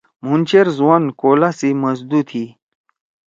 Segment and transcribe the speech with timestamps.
[0.23, 2.43] مُھن چیر زوان کولا سی مزدُو تھی۔